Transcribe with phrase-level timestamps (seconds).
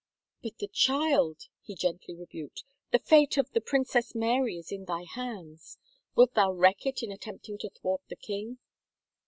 [0.41, 5.03] "But thy child," he gently rebuked." The fate of the Princess Alary is in thy
[5.03, 5.77] hands.
[6.15, 8.57] Wilt thou wreck it in attempting to thwart the king?